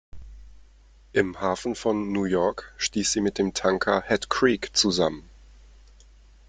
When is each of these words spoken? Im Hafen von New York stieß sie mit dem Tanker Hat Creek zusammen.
Im 1.13 1.39
Hafen 1.41 1.75
von 1.75 2.11
New 2.11 2.23
York 2.23 2.73
stieß 2.77 3.11
sie 3.11 3.21
mit 3.21 3.37
dem 3.37 3.53
Tanker 3.53 4.01
Hat 4.01 4.31
Creek 4.31 4.71
zusammen. 4.75 5.29